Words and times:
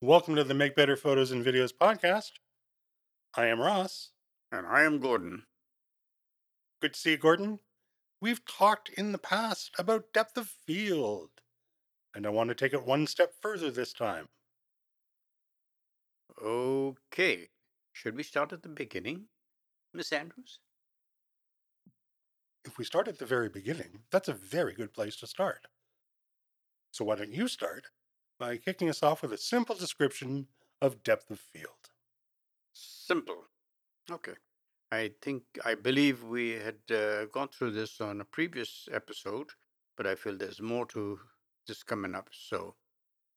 Welcome 0.00 0.36
to 0.36 0.44
the 0.44 0.54
Make 0.54 0.76
Better 0.76 0.96
Photos 0.96 1.32
and 1.32 1.44
Videos 1.44 1.72
podcast. 1.72 2.30
I 3.34 3.46
am 3.46 3.58
Ross. 3.58 4.12
And 4.52 4.64
I 4.64 4.84
am 4.84 5.00
Gordon. 5.00 5.42
Good 6.80 6.94
to 6.94 7.00
see 7.00 7.10
you, 7.10 7.16
Gordon. 7.16 7.58
We've 8.20 8.44
talked 8.46 8.90
in 8.90 9.10
the 9.10 9.18
past 9.18 9.72
about 9.76 10.12
depth 10.14 10.38
of 10.38 10.46
field, 10.46 11.30
and 12.14 12.26
I 12.26 12.30
want 12.30 12.48
to 12.48 12.54
take 12.54 12.72
it 12.72 12.86
one 12.86 13.08
step 13.08 13.32
further 13.42 13.72
this 13.72 13.92
time. 13.92 14.28
Okay. 16.40 17.48
Should 17.92 18.14
we 18.14 18.22
start 18.22 18.52
at 18.52 18.62
the 18.62 18.68
beginning, 18.68 19.24
Miss 19.92 20.12
Andrews? 20.12 20.60
If 22.64 22.78
we 22.78 22.84
start 22.84 23.08
at 23.08 23.18
the 23.18 23.26
very 23.26 23.48
beginning, 23.48 24.02
that's 24.12 24.28
a 24.28 24.32
very 24.32 24.74
good 24.74 24.92
place 24.94 25.16
to 25.16 25.26
start. 25.26 25.66
So 26.92 27.04
why 27.04 27.16
don't 27.16 27.32
you 27.32 27.48
start 27.48 27.88
by 28.38 28.56
kicking 28.56 28.88
us 28.88 29.02
off 29.02 29.22
with 29.22 29.32
a 29.32 29.38
simple 29.38 29.74
description 29.74 30.48
of 30.80 31.02
depth 31.02 31.30
of 31.30 31.40
field? 31.40 31.90
Simple. 32.72 33.44
Okay. 34.10 34.34
I 34.90 35.12
think, 35.20 35.44
I 35.64 35.74
believe 35.74 36.24
we 36.24 36.50
had 36.52 36.78
uh, 36.90 37.26
gone 37.26 37.48
through 37.48 37.72
this 37.72 38.00
on 38.00 38.20
a 38.20 38.24
previous 38.24 38.88
episode, 38.92 39.50
but 39.96 40.06
I 40.06 40.14
feel 40.14 40.36
there's 40.36 40.62
more 40.62 40.86
to 40.86 41.20
this 41.66 41.82
coming 41.82 42.14
up. 42.14 42.30
So, 42.32 42.76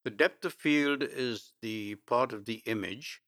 the 0.04 0.12
depth 0.12 0.46
of 0.46 0.54
field 0.54 1.04
is 1.04 1.54
the 1.62 1.96
part 2.08 2.34
of 2.34 2.46
the 2.46 2.64
image 2.66 3.22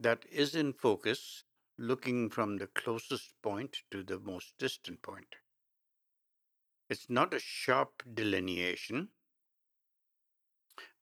that 0.00 0.24
is 0.30 0.54
in 0.56 0.72
focus, 0.72 1.44
looking 1.78 2.30
from 2.30 2.56
the 2.56 2.66
closest 2.68 3.40
point 3.42 3.78
to 3.90 4.02
the 4.02 4.18
most 4.18 4.54
distant 4.58 5.02
point. 5.02 5.36
It's 6.90 7.08
not 7.08 7.32
a 7.32 7.38
sharp 7.38 8.02
delineation, 8.12 9.08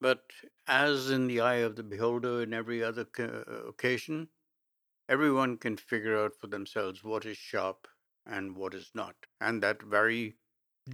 but 0.00 0.24
as 0.66 1.10
in 1.10 1.26
the 1.26 1.40
eye 1.40 1.56
of 1.56 1.76
the 1.76 1.82
beholder 1.82 2.42
in 2.42 2.52
every 2.52 2.82
other 2.82 3.06
occasion, 3.68 4.28
everyone 5.08 5.56
can 5.56 5.76
figure 5.76 6.18
out 6.18 6.32
for 6.38 6.48
themselves 6.48 7.02
what 7.04 7.24
is 7.24 7.36
sharp 7.36 7.86
and 8.26 8.56
what 8.56 8.74
is 8.74 8.90
not. 8.94 9.14
And 9.40 9.62
that 9.62 9.82
very 9.82 10.36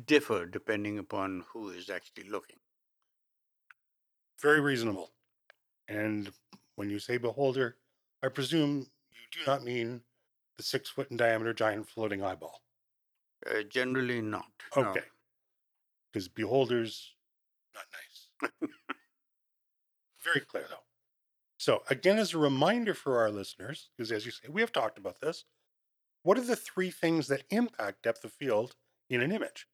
differ 0.06 0.46
depending 0.46 0.98
upon 0.98 1.44
who 1.52 1.70
is 1.70 1.90
actually 1.90 2.28
looking. 2.28 2.56
Very 4.40 4.60
reasonable. 4.60 5.10
And 5.88 6.30
when 6.76 6.90
you 6.90 6.98
say 6.98 7.18
beholder, 7.18 7.76
I 8.22 8.28
presume 8.28 8.86
you 9.10 9.20
do 9.32 9.50
not 9.50 9.64
mean 9.64 10.00
the 10.56 10.62
six 10.62 10.88
foot 10.88 11.10
in 11.10 11.16
diameter 11.16 11.52
giant 11.52 11.88
floating 11.88 12.22
eyeball. 12.22 12.62
Uh, 13.46 13.62
generally 13.68 14.20
not. 14.20 14.50
Okay. 14.76 15.00
Because 16.12 16.28
no. 16.28 16.32
beholders, 16.34 17.14
not 17.74 17.84
nice. 17.92 18.70
Very 20.24 20.40
clear, 20.40 20.66
though. 20.68 20.84
So, 21.58 21.82
again, 21.90 22.18
as 22.18 22.34
a 22.34 22.38
reminder 22.38 22.94
for 22.94 23.18
our 23.18 23.30
listeners, 23.30 23.90
because 23.96 24.12
as 24.12 24.26
you 24.26 24.32
say, 24.32 24.48
we 24.48 24.60
have 24.60 24.72
talked 24.72 24.98
about 24.98 25.20
this, 25.20 25.44
what 26.22 26.38
are 26.38 26.42
the 26.42 26.56
three 26.56 26.90
things 26.90 27.28
that 27.28 27.44
impact 27.50 28.02
depth 28.02 28.24
of 28.24 28.32
field 28.32 28.76
in 29.10 29.22
an 29.22 29.32
image? 29.32 29.66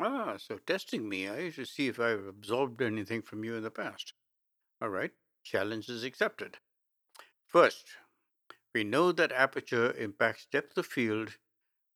Ah, 0.00 0.36
so 0.36 0.58
testing 0.58 1.08
me, 1.08 1.28
I 1.30 1.50
to 1.50 1.64
see 1.64 1.88
if 1.88 2.00
I've 2.00 2.26
absorbed 2.26 2.82
anything 2.82 3.22
from 3.22 3.44
you 3.44 3.54
in 3.56 3.62
the 3.62 3.70
past. 3.70 4.14
All 4.80 4.88
right, 4.90 5.12
challenge 5.42 5.88
is 5.88 6.04
accepted. 6.04 6.58
First, 7.46 7.96
we 8.74 8.84
know 8.84 9.12
that 9.12 9.32
aperture 9.32 9.92
impacts 9.92 10.46
depth 10.46 10.78
of 10.78 10.86
field, 10.86 11.38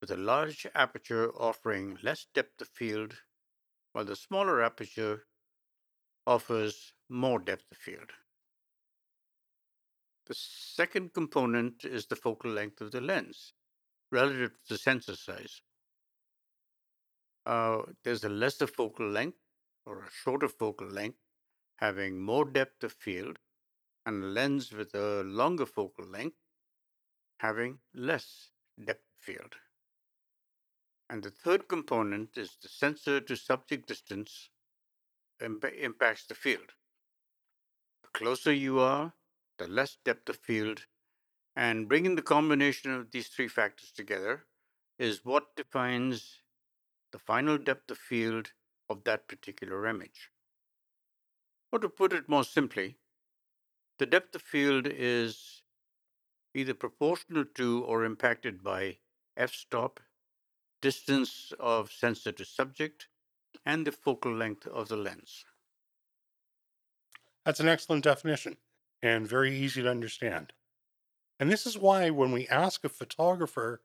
with 0.01 0.11
a 0.11 0.17
large 0.17 0.67
aperture 0.75 1.31
offering 1.31 1.97
less 2.03 2.25
depth 2.33 2.61
of 2.61 2.69
field, 2.69 3.21
while 3.93 4.05
the 4.05 4.15
smaller 4.15 4.61
aperture 4.63 5.27
offers 6.27 6.93
more 7.09 7.39
depth 7.39 7.71
of 7.71 7.77
field. 7.77 8.11
The 10.27 10.35
second 10.35 11.13
component 11.13 11.83
is 11.83 12.05
the 12.05 12.15
focal 12.15 12.51
length 12.51 12.79
of 12.79 12.91
the 12.91 13.01
lens 13.01 13.53
relative 14.11 14.51
to 14.51 14.73
the 14.73 14.77
sensor 14.77 15.15
size. 15.15 15.61
Uh, 17.45 17.81
there's 18.03 18.23
a 18.23 18.29
lesser 18.29 18.67
focal 18.67 19.09
length 19.09 19.39
or 19.85 20.03
a 20.03 20.11
shorter 20.11 20.47
focal 20.47 20.87
length 20.87 21.17
having 21.77 22.21
more 22.21 22.45
depth 22.45 22.83
of 22.83 22.93
field, 22.93 23.39
and 24.05 24.23
a 24.23 24.27
lens 24.27 24.71
with 24.71 24.93
a 24.93 25.23
longer 25.23 25.65
focal 25.65 26.05
length 26.05 26.37
having 27.39 27.79
less 27.95 28.51
depth 28.85 29.01
of 29.01 29.25
field. 29.25 29.55
And 31.09 31.23
the 31.23 31.31
third 31.31 31.67
component 31.67 32.37
is 32.37 32.55
the 32.61 32.69
sensor 32.69 33.19
to 33.19 33.35
subject 33.35 33.87
distance 33.87 34.50
imp- 35.41 35.65
impacts 35.65 36.25
the 36.25 36.35
field. 36.35 36.73
The 38.03 38.09
closer 38.09 38.53
you 38.53 38.79
are, 38.79 39.13
the 39.57 39.67
less 39.67 39.97
depth 40.03 40.29
of 40.29 40.37
field, 40.37 40.85
and 41.55 41.87
bringing 41.87 42.15
the 42.15 42.21
combination 42.21 42.91
of 42.91 43.11
these 43.11 43.27
three 43.27 43.47
factors 43.47 43.91
together 43.91 44.45
is 44.97 45.25
what 45.25 45.55
defines 45.55 46.41
the 47.11 47.19
final 47.19 47.57
depth 47.57 47.91
of 47.91 47.97
field 47.97 48.51
of 48.89 49.03
that 49.03 49.27
particular 49.27 49.85
image. 49.87 50.31
Or 51.71 51.79
to 51.79 51.89
put 51.89 52.13
it 52.13 52.29
more 52.29 52.43
simply, 52.43 52.97
the 53.99 54.05
depth 54.05 54.35
of 54.35 54.41
field 54.41 54.87
is 54.89 55.61
either 56.53 56.73
proportional 56.73 57.45
to 57.55 57.83
or 57.83 58.03
impacted 58.03 58.63
by 58.63 58.97
f-stop, 59.37 59.99
distance 60.81 61.53
of 61.59 61.91
sensor 61.91 62.31
to 62.31 62.43
subject, 62.43 63.07
and 63.65 63.85
the 63.85 63.91
focal 63.91 64.33
length 64.33 64.67
of 64.67 64.87
the 64.87 64.97
lens. 64.97 65.45
That's 67.45 67.59
an 67.59 67.67
excellent 67.67 68.03
definition 68.03 68.57
and 69.01 69.27
very 69.27 69.55
easy 69.55 69.81
to 69.81 69.89
understand. 69.89 70.53
And 71.39 71.51
this 71.51 71.65
is 71.65 71.77
why 71.77 72.09
when 72.09 72.31
we 72.31 72.47
ask 72.47 72.83
a 72.83 72.89
photographer 72.89 73.81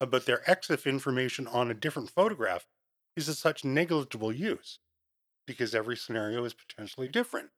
about 0.00 0.26
their 0.26 0.42
EXIF 0.46 0.86
information 0.86 1.46
on 1.46 1.70
a 1.70 1.74
different 1.74 2.10
photograph 2.10 2.66
is 3.16 3.28
of 3.28 3.36
such 3.36 3.64
negligible 3.64 4.32
use, 4.32 4.78
because 5.46 5.74
every 5.74 5.96
scenario 5.96 6.44
is 6.44 6.54
potentially 6.54 7.08
different. 7.08 7.48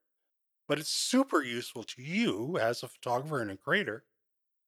But 0.68 0.78
it's 0.78 0.88
super 0.88 1.42
useful 1.42 1.82
to 1.82 2.02
you 2.02 2.58
as 2.58 2.82
a 2.82 2.88
photographer 2.88 3.42
and 3.42 3.50
a 3.50 3.56
creator 3.56 4.04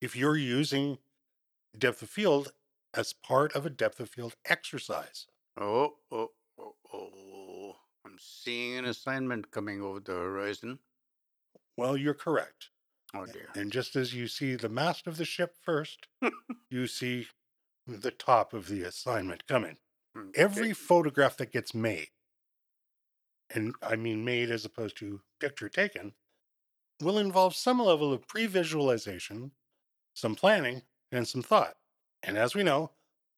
if 0.01 0.17
you're 0.17 0.37
using 0.37 0.99
depth 1.79 2.03
of 2.03 2.11
field 2.11 2.53
as 2.93 3.13
part 3.13 3.55
of 3.55 3.65
a 3.65 3.71
depth 3.71 4.01
of 4.01 4.11
field 4.11 4.35
exercise. 4.45 5.27
Oh, 5.59 5.95
oh, 6.11 6.31
oh. 6.93 7.77
I'm 8.05 8.17
seeing 8.19 8.79
an 8.79 8.85
assignment 8.85 9.51
coming 9.51 9.81
over 9.81 10.01
the 10.01 10.13
horizon. 10.13 10.81
Well, 11.77 11.97
you're 11.97 12.15
correct. 12.15 12.71
Oh 13.15 13.27
dear. 13.27 13.49
And 13.55 13.71
just 13.71 13.97
as 13.97 14.15
you 14.15 14.27
see 14.27 14.57
the 14.57 14.69
mast 14.69 15.07
of 15.07 15.17
the 15.17 15.25
ship 15.25 15.57
first, 15.63 16.09
you 16.71 16.87
see 16.87 17.29
the 17.87 18.11
top 18.11 18.53
of 18.53 18.69
the 18.69 18.83
assignment 18.83 19.47
coming. 19.47 19.77
Hmm, 20.15 20.29
okay. 20.29 20.43
Every 20.43 20.73
photograph 20.73 21.37
that 21.39 21.53
gets 21.53 21.75
made, 21.75 22.09
and 23.55 23.75
I 23.83 23.97
mean 23.97 24.25
made 24.25 24.51
as 24.51 24.65
opposed 24.65 24.97
to 24.99 25.21
picture 25.41 25.69
taken, 25.69 26.13
will 27.01 27.19
involve 27.19 27.55
some 27.55 27.79
level 27.79 28.13
of 28.13 28.27
pre 28.27 28.47
visualization, 28.47 29.53
some 30.15 30.35
planning, 30.35 30.83
and 31.11 31.27
some 31.29 31.43
thought. 31.43 31.77
And 32.23 32.37
as 32.37 32.55
we 32.55 32.63
know, 32.63 32.93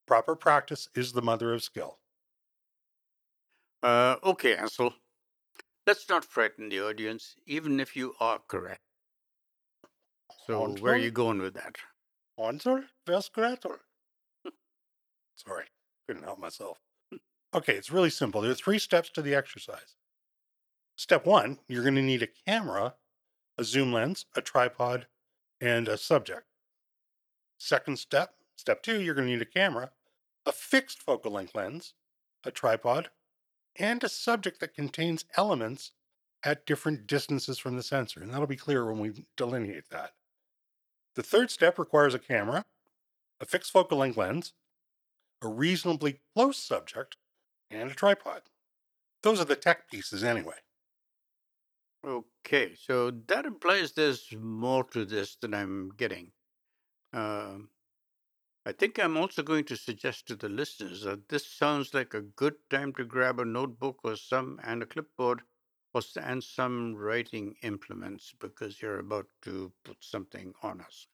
proper 0.07 0.37
practice 0.37 0.89
is 0.95 1.13
the 1.13 1.23
mother 1.23 1.53
of 1.53 1.63
skill. 1.63 1.99
Uh, 3.85 4.17
okay, 4.25 4.57
Ansel. 4.57 4.95
Let's 5.87 6.09
not 6.09 6.25
frighten 6.25 6.71
the 6.71 6.81
audience, 6.81 7.35
even 7.47 7.79
if 7.79 7.95
you 7.95 8.15
are 8.19 8.41
correct. 8.49 8.81
So, 10.47 10.75
where 10.81 10.95
are 10.95 10.97
you 10.97 11.11
going 11.11 11.39
with 11.39 11.53
that? 11.55 11.77
Ansel, 12.39 12.85
was 13.07 13.29
Gretel? 13.29 13.77
Sorry, 15.37 15.67
couldn't 16.07 16.23
help 16.23 16.39
myself. 16.39 16.79
Okay, 17.55 17.75
it's 17.75 17.91
really 17.91 18.09
simple. 18.09 18.41
There 18.41 18.51
are 18.51 18.55
three 18.55 18.79
steps 18.79 19.11
to 19.11 19.23
the 19.23 19.35
exercise. 19.35 19.97
Step 20.97 21.27
one, 21.27 21.59
you're 21.69 21.83
going 21.83 21.95
to 21.95 22.03
need 22.03 22.23
a 22.23 22.29
camera, 22.49 22.95
a 23.59 23.65
zoom 23.65 23.93
lens, 23.93 24.25
a 24.35 24.41
tripod, 24.41 25.09
and 25.61 25.89
a 25.89 25.99
subject. 25.99 26.47
Second 27.59 27.99
step, 27.99 28.33
step 28.57 28.83
two, 28.83 29.03
you're 29.03 29.15
going 29.15 29.27
to 29.27 29.33
need 29.35 29.43
a 29.43 29.45
camera, 29.45 29.91
a 30.47 30.53
fixed 30.53 31.03
focal 31.03 31.33
length 31.33 31.55
lens, 31.55 31.93
a 32.45 32.51
tripod, 32.51 33.11
and 33.77 34.03
a 34.05 34.09
subject 34.09 34.61
that 34.61 34.75
contains 34.75 35.25
elements 35.37 35.93
at 36.45 36.67
different 36.67 37.07
distances 37.07 37.59
from 37.59 37.77
the 37.77 37.83
sensor. 37.83 38.21
And 38.21 38.33
that'll 38.33 38.47
be 38.47 38.57
clear 38.57 38.85
when 38.87 38.99
we 38.99 39.27
delineate 39.37 39.91
that. 39.91 40.13
The 41.15 41.23
third 41.23 41.51
step 41.51 41.79
requires 41.79 42.15
a 42.15 42.19
camera, 42.19 42.65
a 43.41 43.47
fixed 43.47 43.73
focal 43.73 43.99
length 43.99 44.17
lens, 44.17 44.53
a 45.43 45.49
reasonably 45.49 46.21
close 46.35 46.59
subject, 46.59 47.17
and 47.71 47.91
a 47.91 47.95
tripod. 47.95 48.43
Those 49.23 49.41
are 49.41 49.45
the 49.45 49.57
tech 49.57 49.91
pieces 49.91 50.23
anyway. 50.23 50.57
Okay, 52.07 52.75
so 52.75 53.11
that 53.29 53.47
implies 53.47 53.93
there's 53.93 54.29
more 54.39 54.85
to 54.85 55.05
this 55.07 55.37
than 55.37 55.55
I'm 55.55 55.91
getting. 55.97 56.33
Uh, 57.13 57.59
I 58.67 58.73
think 58.73 58.99
I'm 58.99 59.17
also 59.17 59.43
going 59.43 59.65
to 59.65 59.77
suggest 59.77 60.27
to 60.27 60.37
the 60.37 60.49
listeners 60.49 61.03
that 61.03 61.29
this 61.29 61.47
sounds 61.47 61.95
like 61.95 62.13
a 62.15 62.21
good 62.21 62.57
time 62.69 62.93
to 62.95 63.05
grab 63.05 63.39
a 63.41 63.45
notebook 63.45 64.01
or 64.05 64.17
some 64.17 64.61
and 64.63 64.83
a 64.83 64.87
clipboard 64.87 65.43
was 65.95 66.17
and 66.17 66.43
some 66.43 66.95
writing 66.95 67.57
implements 67.63 68.35
because 68.39 68.83
you're 68.83 68.99
about 68.99 69.29
to 69.43 69.73
put 69.85 70.03
something 70.03 70.55
on 70.63 70.81
us. 70.81 71.07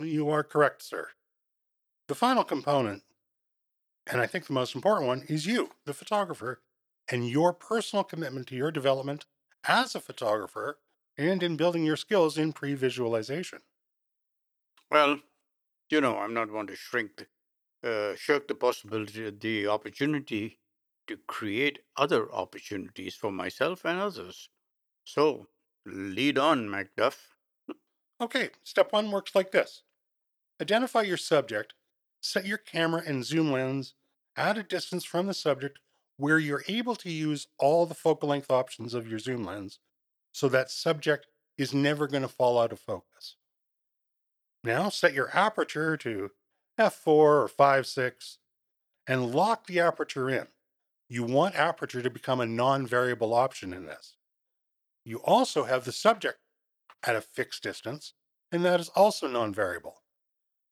You 0.00 0.28
are 0.30 0.44
correct, 0.44 0.82
sir. 0.82 1.10
The 2.08 2.14
final 2.14 2.44
component, 2.44 3.04
and 4.10 4.20
I 4.20 4.26
think 4.26 4.46
the 4.46 4.52
most 4.52 4.74
important 4.74 5.06
one, 5.06 5.22
is 5.28 5.46
you, 5.46 5.70
the 5.84 5.94
photographer, 5.94 6.62
and 7.10 7.28
your 7.28 7.52
personal 7.52 8.04
commitment 8.04 8.46
to 8.48 8.56
your 8.56 8.70
development 8.70 9.26
as 9.64 9.94
a 9.94 10.00
photographer 10.00 10.80
and 11.16 11.42
in 11.42 11.56
building 11.56 11.84
your 11.84 11.96
skills 11.96 12.38
in 12.38 12.52
pre 12.52 12.74
visualization. 12.74 13.60
Well, 14.90 15.20
you 15.90 16.00
know, 16.00 16.18
I'm 16.18 16.34
not 16.34 16.50
one 16.50 16.66
to 16.68 16.76
shrink, 16.76 17.26
uh, 17.84 18.14
shirk 18.16 18.48
the 18.48 18.54
possibility, 18.54 19.30
the 19.30 19.68
opportunity 19.68 20.60
to 21.08 21.18
create 21.26 21.80
other 21.96 22.32
opportunities 22.32 23.14
for 23.14 23.32
myself 23.32 23.84
and 23.84 24.00
others. 24.00 24.50
So, 25.04 25.48
lead 25.86 26.38
on, 26.38 26.68
Macduff. 26.68 27.16
Okay, 28.20 28.50
step 28.64 28.92
one 28.92 29.10
works 29.10 29.34
like 29.34 29.52
this 29.52 29.82
Identify 30.60 31.02
your 31.02 31.16
subject, 31.16 31.74
set 32.20 32.46
your 32.46 32.58
camera 32.58 33.02
and 33.06 33.24
zoom 33.24 33.52
lens 33.52 33.94
at 34.36 34.58
a 34.58 34.62
distance 34.62 35.04
from 35.04 35.26
the 35.26 35.34
subject 35.34 35.78
where 36.16 36.38
you're 36.38 36.64
able 36.68 36.96
to 36.96 37.10
use 37.10 37.46
all 37.58 37.86
the 37.86 37.94
focal 37.94 38.28
length 38.28 38.50
options 38.50 38.94
of 38.94 39.08
your 39.08 39.20
zoom 39.20 39.44
lens 39.44 39.78
so 40.32 40.48
that 40.48 40.70
subject 40.70 41.26
is 41.56 41.74
never 41.74 42.06
going 42.08 42.22
to 42.22 42.28
fall 42.28 42.60
out 42.60 42.72
of 42.72 42.80
focus. 42.80 43.37
Now 44.64 44.88
set 44.88 45.14
your 45.14 45.30
aperture 45.36 45.96
to 45.98 46.30
f4 46.78 47.06
or 47.06 47.48
5.6 47.48 48.36
and 49.06 49.34
lock 49.34 49.66
the 49.66 49.80
aperture 49.80 50.28
in. 50.28 50.48
You 51.08 51.24
want 51.24 51.54
aperture 51.54 52.02
to 52.02 52.10
become 52.10 52.40
a 52.40 52.46
non-variable 52.46 53.32
option 53.32 53.72
in 53.72 53.86
this. 53.86 54.16
You 55.04 55.18
also 55.18 55.64
have 55.64 55.84
the 55.84 55.92
subject 55.92 56.38
at 57.02 57.16
a 57.16 57.20
fixed 57.20 57.62
distance, 57.62 58.12
and 58.52 58.64
that 58.64 58.80
is 58.80 58.90
also 58.90 59.26
non-variable. 59.26 60.02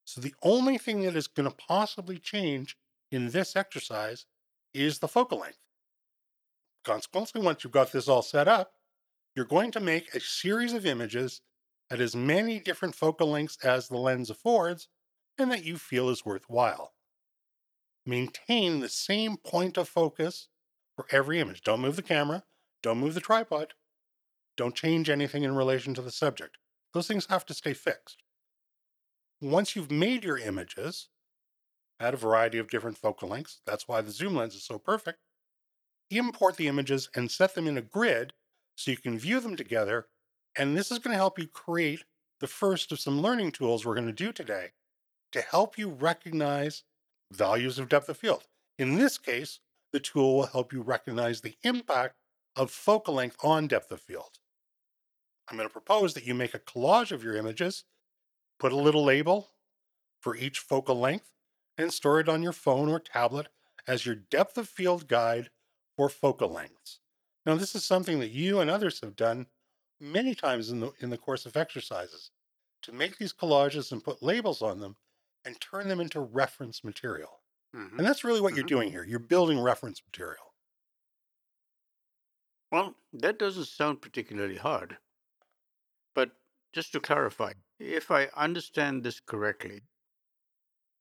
So 0.05 0.21
the 0.21 0.35
only 0.43 0.79
thing 0.79 1.03
that 1.03 1.17
is 1.17 1.27
going 1.27 1.49
to 1.49 1.57
possibly 1.57 2.19
change 2.19 2.77
in 3.11 3.31
this 3.31 3.57
exercise 3.57 4.27
is 4.75 4.99
the 4.99 5.09
focal 5.09 5.39
length. 5.39 5.59
Consequently, 6.85 7.41
once 7.41 7.65
you've 7.65 7.73
got 7.73 7.93
this 7.93 8.09
all 8.09 8.23
set 8.23 8.47
up, 8.47 8.75
you're 9.35 9.45
going 9.45 9.71
to 9.73 9.81
make 9.81 10.15
a 10.15 10.21
series 10.21 10.73
of 10.73 10.87
images 10.87 11.41
at 11.91 12.01
as 12.01 12.17
many 12.17 12.59
different 12.59 12.95
focal 12.95 13.31
lengths 13.31 13.59
as 13.65 13.89
the 13.89 13.97
lens 13.97 14.31
affords 14.31 14.89
and 15.39 15.51
that 15.51 15.65
you 15.65 15.77
feel 15.77 16.09
is 16.09 16.25
worthwhile. 16.25 16.95
Maintain 18.05 18.81
the 18.81 18.89
same 18.89 19.37
point 19.37 19.77
of 19.77 19.89
focus 19.89 20.49
for 20.95 21.07
every 21.11 21.41
image. 21.41 21.63
Don't 21.63 21.81
move 21.81 21.97
the 21.97 22.03
camera, 22.03 22.45
don't 22.83 22.99
move 22.99 23.15
the 23.15 23.21
tripod, 23.21 23.75
don't 24.57 24.75
change 24.75 25.11
anything 25.11 25.43
in 25.43 25.55
relation 25.55 25.93
to 25.95 26.03
the 26.03 26.11
subject. 26.11 26.57
Those 26.95 27.07
things 27.07 27.27
have 27.27 27.45
to 27.47 27.55
stay 27.55 27.75
fixed. 27.75 28.23
Once 29.41 29.77
you've 29.77 29.91
made 29.91 30.25
your 30.25 30.39
images 30.39 31.09
at 32.01 32.15
a 32.15 32.17
variety 32.17 32.59
of 32.59 32.71
different 32.71 32.97
focal 32.97 33.29
lengths, 33.29 33.61
that's 33.67 33.87
why 33.87 34.01
the 34.01 34.11
zoom 34.11 34.35
lens 34.35 34.55
is 34.55 34.65
so 34.65 34.79
perfect, 34.79 35.19
import 36.11 36.57
the 36.57 36.69
images 36.69 37.11
and 37.15 37.31
set 37.31 37.55
them 37.55 37.67
in 37.67 37.77
a 37.77 37.83
grid 37.83 38.33
so 38.77 38.91
you 38.91 38.97
can 38.97 39.19
view 39.19 39.41
them 39.41 39.57
together. 39.57 40.07
And 40.57 40.77
this 40.77 40.91
is 40.91 40.99
going 40.99 41.13
to 41.13 41.19
help 41.19 41.39
you 41.39 41.47
create 41.47 42.05
the 42.41 42.47
first 42.47 42.91
of 42.91 43.01
some 43.01 43.21
learning 43.21 43.53
tools 43.53 43.85
we're 43.85 43.95
going 43.95 44.07
to 44.07 44.13
do 44.13 44.33
today 44.33 44.71
to 45.33 45.41
help 45.41 45.77
you 45.77 45.89
recognize 45.89 46.85
values 47.33 47.79
of 47.79 47.89
depth 47.89 48.09
of 48.09 48.17
field. 48.17 48.45
In 48.79 48.97
this 48.97 49.19
case, 49.19 49.61
the 49.93 50.01
tool 50.01 50.37
will 50.37 50.47
help 50.47 50.73
you 50.73 50.81
recognize 50.81 51.41
the 51.41 51.57
impact 51.63 52.15
of 52.55 52.71
focal 52.71 53.15
length 53.15 53.37
on 53.43 53.67
depth 53.67 53.91
of 53.93 54.01
field. 54.01 54.39
I'm 55.49 55.57
going 55.57 55.69
to 55.69 55.73
propose 55.73 56.15
that 56.15 56.27
you 56.27 56.35
make 56.35 56.55
a 56.55 56.59
collage 56.59 57.13
of 57.13 57.23
your 57.23 57.37
images, 57.37 57.85
put 58.59 58.73
a 58.73 58.77
little 58.77 59.05
label 59.05 59.51
for 60.21 60.37
each 60.37 60.59
focal 60.59 60.99
length, 60.99 61.31
and 61.79 61.93
store 61.93 62.21
it 62.21 62.29
on 62.29 62.43
your 62.43 62.53
phone 62.53 62.89
or 62.89 62.99
tablet 62.99 63.49
as 63.87 64.07
your 64.07 64.15
depth 64.15 64.57
of 64.57 64.69
field 64.69 65.07
guide 65.07 65.51
for 65.97 66.09
focal 66.09 66.49
lengths. 66.49 67.01
Now, 67.45 67.55
this 67.55 67.75
is 67.75 67.85
something 67.85 68.19
that 68.21 68.31
you 68.31 68.59
and 68.59 68.69
others 68.69 69.01
have 69.01 69.15
done 69.15 69.47
many 70.01 70.35
times 70.35 70.71
in 70.71 70.81
the, 70.81 70.93
in 71.01 71.11
the 71.11 71.19
course 71.19 71.47
of 71.47 71.57
exercises 71.57 72.31
to 72.83 72.93
make 72.93 73.19
these 73.19 73.33
collages 73.33 73.93
and 73.93 74.05
put 74.05 74.23
labels 74.23 74.63
on 74.63 74.81
them 74.81 74.97
and 75.45 75.61
turn 75.61 75.89
them 75.89 76.01
into 76.01 76.21
reference 76.21 76.85
material. 76.85 77.41
Mm-hmm. 77.75 77.99
And 77.99 78.07
that's 78.07 78.25
really 78.25 78.41
what 78.41 78.51
mm-hmm. 78.51 78.59
you're 78.59 78.67
doing 78.67 78.91
here. 78.91 79.05
You're 79.05 79.19
building 79.19 79.61
reference 79.61 80.03
material. 80.07 80.55
Well, 82.73 82.95
that 83.13 83.39
doesn't 83.39 83.67
sound 83.67 84.03
particularly 84.03 84.57
hard. 84.57 84.99
But 86.15 86.33
just 86.73 86.93
to 86.93 87.01
clarify, 87.01 87.53
if 87.79 88.11
I 88.11 88.29
understand 88.37 89.03
this 89.03 89.21
correctly, 89.21 89.83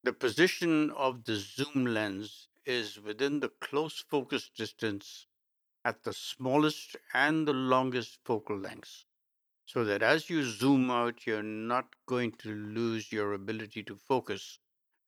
the 0.03 0.13
position 0.13 0.91
of 0.91 1.23
the 1.23 1.35
zoom 1.35 1.85
lens 1.85 2.47
is 2.65 2.99
within 2.99 3.39
the 3.39 3.49
close 3.61 4.03
focus 4.09 4.49
distance 4.55 5.27
at 5.85 6.03
the 6.03 6.11
smallest 6.11 6.97
and 7.13 7.47
the 7.47 7.53
longest 7.53 8.19
focal 8.25 8.57
lengths 8.57 9.05
so 9.65 9.83
that 9.85 10.03
as 10.03 10.29
you 10.29 10.43
zoom 10.43 10.91
out, 10.91 11.25
you're 11.27 11.43
not 11.43 11.95
going 12.07 12.31
to 12.33 12.49
lose 12.53 13.11
your 13.11 13.33
ability 13.33 13.83
to 13.83 13.95
focus 13.95 14.59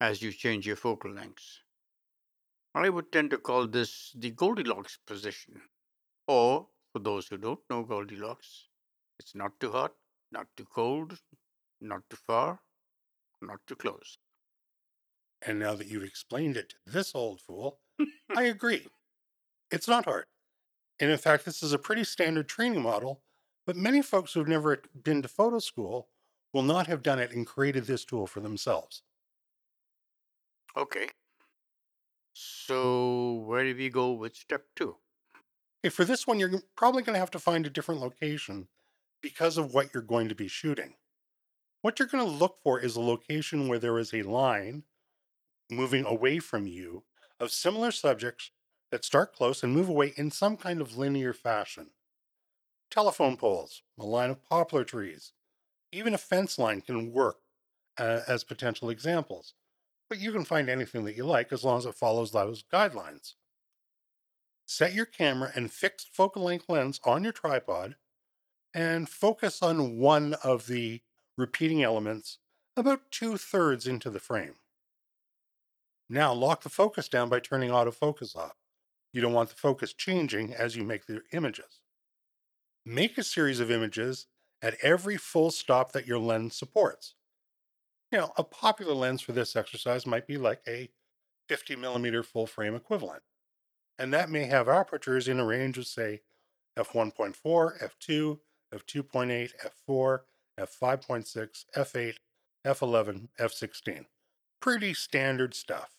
as 0.02 0.22
you 0.22 0.32
change 0.34 0.68
your 0.68 0.78
focal 0.78 1.12
lengths. 1.12 1.62
I 2.74 2.88
would 2.88 3.12
tend 3.12 3.32
to 3.32 3.40
call 3.40 3.68
this 3.68 4.14
the 4.14 4.32
Goldilocks 4.32 4.96
position. 5.06 5.64
Or, 6.28 6.70
for 6.94 7.00
those 7.00 7.28
who 7.28 7.38
don't 7.38 7.62
know 7.70 7.84
Goldilocks, 7.84 8.70
it's 9.20 9.36
not 9.36 9.60
too 9.60 9.72
hot, 9.72 9.96
not 10.32 10.48
too 10.58 10.66
cold, 10.66 11.22
not 11.82 12.10
too 12.10 12.18
far, 12.18 12.64
not 13.42 13.66
too 13.68 13.76
close. 13.78 14.18
And 15.42 15.58
now 15.58 15.74
that 15.74 15.88
you've 15.88 16.04
explained 16.04 16.58
it 16.58 16.70
to 16.70 16.76
this 16.86 17.16
old 17.16 17.42
fool, 17.42 17.80
I 18.36 18.44
agree. 18.44 18.86
It's 19.72 19.88
not 19.88 20.06
hard. 20.06 20.28
And 21.00 21.12
in 21.12 21.18
fact, 21.18 21.46
this 21.46 21.62
is 21.62 21.74
a 21.74 21.80
pretty 21.80 22.04
standard 22.04 22.48
training 22.48 22.82
model, 22.82 23.22
but 23.66 23.76
many 23.76 24.02
folks 24.02 24.34
who've 24.34 24.48
never 24.48 24.82
been 25.04 25.22
to 25.22 25.28
photo 25.28 25.60
school 25.60 26.10
will 26.54 26.64
not 26.64 26.88
have 26.88 27.04
done 27.04 27.20
it 27.20 27.32
and 27.32 27.46
created 27.46 27.86
this 27.86 28.04
tool 28.04 28.26
for 28.26 28.40
themselves. 28.40 29.04
Okay. 30.76 31.06
Mm. 31.06 31.12
So, 32.34 33.44
where 33.46 33.64
do 33.64 33.76
we 33.76 33.90
go 33.90 34.12
with 34.12 34.36
step 34.36 34.64
two? 34.76 34.96
Okay, 35.84 35.90
for 35.90 36.06
this 36.06 36.28
one, 36.28 36.40
you're 36.40 36.62
probably 36.76 37.02
going 37.02 37.16
to 37.16 37.20
have 37.20 37.32
to 37.32 37.40
find 37.40 37.66
a 37.66 37.70
different 37.70 38.02
location 38.02 38.68
because 39.22 39.58
of 39.58 39.74
what 39.74 39.94
you're 39.94 40.04
going 40.04 40.30
to 40.30 40.36
be 40.36 40.48
shooting. 40.48 40.96
What 41.82 42.00
you're 42.00 42.08
going 42.08 42.26
to 42.26 42.32
look 42.32 42.58
for 42.64 42.80
is 42.80 42.96
a 42.96 43.02
location 43.02 43.68
where 43.68 43.80
there 43.80 43.98
is 43.98 44.14
a 44.14 44.24
line 44.24 44.84
moving 45.70 46.06
away 46.06 46.40
from 46.40 46.68
you 46.68 47.04
of 47.40 47.52
similar 47.52 47.92
subjects 47.92 48.52
that 48.92 49.06
start 49.06 49.34
close 49.34 49.64
and 49.64 49.74
move 49.74 49.90
away 49.90 50.14
in 50.16 50.32
some 50.32 50.58
kind 50.58 50.82
of 50.82 50.98
linear 50.98 51.34
fashion. 51.34 51.88
Telephone 52.90 53.38
poles, 53.38 53.84
a 54.00 54.06
line 54.06 54.30
of 54.30 54.44
poplar 54.44 54.84
trees, 54.84 55.34
even 55.92 56.14
a 56.14 56.18
fence 56.18 56.58
line 56.58 56.82
can 56.82 57.12
work 57.12 57.38
uh, 57.98 58.22
as 58.28 58.44
potential 58.44 58.90
examples, 58.90 59.54
but 60.10 60.20
you 60.20 60.32
can 60.32 60.46
find 60.46 60.70
anything 60.70 61.04
that 61.06 61.18
you 61.18 61.26
like 61.26 61.52
as 61.52 61.64
long 61.64 61.78
as 61.78 61.86
it 61.86 61.96
follows 61.96 62.32
those 62.32 62.64
guidelines. 62.72 63.34
Set 64.66 64.94
your 64.94 65.06
camera 65.06 65.52
and 65.56 65.72
fixed 65.72 66.10
focal 66.14 66.44
length 66.44 66.66
lens 66.68 67.00
on 67.06 67.24
your 67.24 67.34
tripod 67.34 67.96
and 68.74 69.10
focus 69.10 69.62
on 69.62 69.98
one 69.98 70.36
of 70.44 70.68
the 70.68 71.02
repeating 71.38 71.84
elements 71.84 72.40
about 72.76 73.12
two 73.12 73.38
thirds 73.38 73.88
into 73.88 74.10
the 74.10 74.20
frame. 74.20 74.56
Now 76.10 76.34
lock 76.34 76.64
the 76.64 76.70
focus 76.70 77.10
down 77.10 77.30
by 77.30 77.40
turning 77.40 77.70
autofocus 77.70 78.36
off. 78.36 78.56
You 79.18 79.24
don't 79.24 79.34
want 79.34 79.50
the 79.50 79.56
focus 79.56 79.94
changing 79.94 80.54
as 80.54 80.76
you 80.76 80.84
make 80.84 81.08
the 81.08 81.24
images. 81.34 81.82
Make 82.86 83.18
a 83.18 83.24
series 83.24 83.60
of 83.60 83.72
images 83.72 84.28
at 84.62 84.78
every 84.84 85.18
full 85.18 85.50
stop 85.50 85.92
that 85.94 86.06
your 86.06 86.20
lens 86.20 86.56
supports. 86.56 87.16
You 88.12 88.20
know, 88.20 88.32
a 88.38 88.44
popular 88.44 88.94
lens 88.94 89.24
for 89.24 89.32
this 89.32 89.56
exercise 89.56 90.06
might 90.06 90.28
be 90.28 90.38
like 90.38 90.62
a 90.68 90.92
50 91.50 91.78
millimeter 91.78 92.22
full 92.22 92.46
frame 92.46 92.76
equivalent. 92.76 93.24
And 93.98 94.14
that 94.14 94.30
may 94.30 94.46
have 94.46 94.70
apertures 94.70 95.28
in 95.28 95.40
a 95.40 95.46
range 95.46 95.80
of, 95.80 95.88
say, 95.88 96.22
f1.4, 96.78 97.34
f2, 97.44 98.38
f2.8, 98.72 99.52
f4, 99.90 100.20
f5.6, 100.60 101.66
f8, 101.76 102.14
f11, 102.64 103.30
f16. 103.40 104.06
Pretty 104.62 104.94
standard 104.94 105.56
stuff 105.56 105.97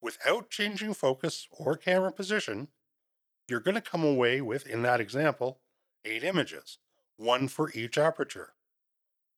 without 0.00 0.50
changing 0.50 0.94
focus 0.94 1.46
or 1.50 1.76
camera 1.76 2.12
position, 2.12 2.68
you're 3.48 3.60
going 3.60 3.74
to 3.74 3.80
come 3.80 4.04
away 4.04 4.40
with, 4.40 4.66
in 4.66 4.82
that 4.82 5.00
example, 5.00 5.60
eight 6.04 6.24
images, 6.24 6.78
one 7.16 7.48
for 7.48 7.70
each 7.72 7.96
aperture. 7.96 8.54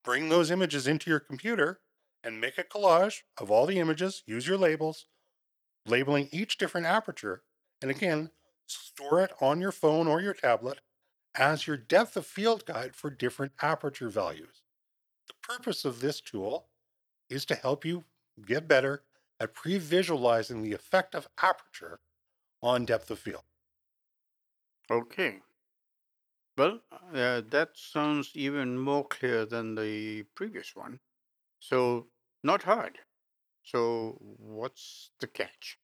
Bring 0.05 0.29
those 0.29 0.51
images 0.51 0.87
into 0.87 1.11
your 1.11 1.21
computer 1.21 1.81
and 2.25 2.41
make 2.41 2.59
a 2.59 2.65
collage 2.65 3.23
of 3.39 3.51
all 3.51 3.67
the 3.67 3.79
images, 3.79 4.23
use 4.27 4.47
your 4.47 4.59
labels, 4.59 5.07
labeling 5.87 6.29
each 6.33 6.59
different 6.59 6.87
aperture, 6.87 7.43
and 7.81 7.91
again, 7.91 8.31
store 8.67 9.23
it 9.23 9.33
on 9.41 9.61
your 9.61 9.73
phone 9.73 10.07
or 10.07 10.21
your 10.21 10.35
tablet 10.35 10.81
as 11.35 11.67
your 11.67 11.77
depth 11.77 12.17
of 12.17 12.27
field 12.27 12.67
guide 12.67 12.97
for 12.97 13.11
different 13.11 13.53
aperture 13.63 14.09
values. 14.09 14.63
The 15.29 15.35
purpose 15.43 15.85
of 15.85 16.01
this 16.01 16.21
tool 16.21 16.69
is 17.31 17.45
to 17.47 17.55
help 17.55 17.85
you 17.85 18.05
get 18.47 18.67
better 18.67 19.03
at 19.41 19.55
pre 19.55 19.79
visualizing 19.79 20.63
the 20.63 20.73
effect 20.73 21.15
of 21.15 21.29
aperture 21.39 22.01
on 22.63 22.85
depth 22.85 23.11
of 23.11 23.19
field. 23.21 23.45
Okay. 24.91 25.41
Well, 26.59 26.83
uh, 26.91 27.41
that 27.41 27.79
sounds 27.79 28.37
even 28.37 28.79
more 28.79 29.09
clear 29.09 29.47
than 29.47 29.77
the 29.77 30.25
previous 30.35 30.77
one. 30.77 31.01
So, 31.61 32.11
not 32.43 32.65
hard. 32.65 33.01
So, 33.63 34.19
what's 34.21 35.13
the 35.21 35.29
catch? 35.29 35.79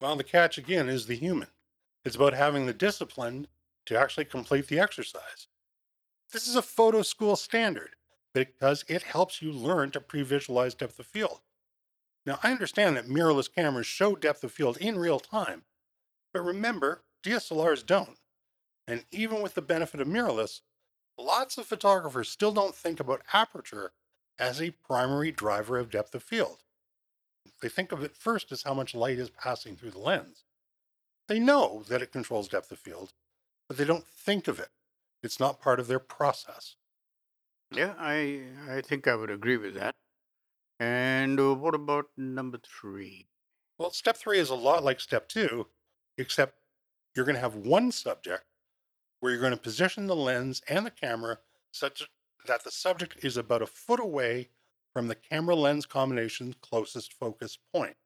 Well, 0.00 0.16
the 0.16 0.24
catch 0.24 0.58
again 0.58 0.88
is 0.88 1.06
the 1.06 1.14
human. 1.14 1.50
It's 2.04 2.16
about 2.16 2.34
having 2.34 2.66
the 2.66 2.74
discipline 2.74 3.46
to 3.86 3.96
actually 3.96 4.24
complete 4.24 4.66
the 4.66 4.80
exercise. 4.80 5.46
This 6.32 6.48
is 6.48 6.56
a 6.56 6.62
photo 6.62 7.02
school 7.02 7.36
standard 7.36 7.96
because 8.34 8.84
it 8.88 9.02
helps 9.04 9.42
you 9.42 9.52
learn 9.52 9.90
to 9.92 10.00
pre 10.00 10.22
visualize 10.22 10.74
depth 10.74 10.98
of 10.98 11.06
field. 11.06 11.42
Now, 12.28 12.38
I 12.42 12.50
understand 12.50 12.94
that 12.94 13.08
mirrorless 13.08 13.50
cameras 13.50 13.86
show 13.86 14.14
depth 14.14 14.44
of 14.44 14.52
field 14.52 14.76
in 14.76 14.98
real 14.98 15.18
time, 15.18 15.62
but 16.34 16.42
remember, 16.42 17.02
DSLRs 17.24 17.86
don't. 17.86 18.18
And 18.86 19.06
even 19.10 19.40
with 19.40 19.54
the 19.54 19.62
benefit 19.62 19.98
of 19.98 20.08
mirrorless, 20.08 20.60
lots 21.16 21.56
of 21.56 21.64
photographers 21.64 22.28
still 22.28 22.52
don't 22.52 22.74
think 22.74 23.00
about 23.00 23.22
aperture 23.32 23.92
as 24.38 24.60
a 24.60 24.74
primary 24.86 25.32
driver 25.32 25.78
of 25.78 25.90
depth 25.90 26.14
of 26.14 26.22
field. 26.22 26.64
They 27.62 27.70
think 27.70 27.92
of 27.92 28.04
it 28.04 28.14
first 28.14 28.52
as 28.52 28.62
how 28.62 28.74
much 28.74 28.94
light 28.94 29.18
is 29.18 29.30
passing 29.30 29.74
through 29.74 29.92
the 29.92 29.98
lens. 29.98 30.44
They 31.28 31.38
know 31.38 31.82
that 31.88 32.02
it 32.02 32.12
controls 32.12 32.48
depth 32.48 32.70
of 32.70 32.78
field, 32.78 33.14
but 33.68 33.78
they 33.78 33.86
don't 33.86 34.06
think 34.06 34.48
of 34.48 34.60
it. 34.60 34.68
It's 35.22 35.40
not 35.40 35.62
part 35.62 35.80
of 35.80 35.86
their 35.86 35.98
process. 35.98 36.76
Yeah, 37.70 37.94
I 37.98 38.48
I 38.68 38.82
think 38.82 39.08
I 39.08 39.14
would 39.14 39.30
agree 39.30 39.56
with 39.56 39.72
that. 39.76 39.94
And 40.80 41.60
what 41.60 41.74
about 41.74 42.06
number 42.16 42.58
three? 42.58 43.26
Well, 43.78 43.90
step 43.90 44.16
three 44.16 44.38
is 44.38 44.50
a 44.50 44.54
lot 44.54 44.84
like 44.84 45.00
step 45.00 45.28
two, 45.28 45.66
except 46.16 46.54
you're 47.14 47.24
going 47.24 47.34
to 47.34 47.40
have 47.40 47.54
one 47.54 47.90
subject 47.90 48.44
where 49.20 49.32
you're 49.32 49.40
going 49.40 49.52
to 49.52 49.56
position 49.56 50.06
the 50.06 50.16
lens 50.16 50.62
and 50.68 50.86
the 50.86 50.90
camera 50.90 51.38
such 51.72 52.08
that 52.46 52.64
the 52.64 52.70
subject 52.70 53.24
is 53.24 53.36
about 53.36 53.62
a 53.62 53.66
foot 53.66 54.00
away 54.00 54.48
from 54.92 55.08
the 55.08 55.14
camera 55.14 55.54
lens 55.54 55.86
combination's 55.86 56.54
closest 56.60 57.12
focus 57.12 57.58
point. 57.74 57.96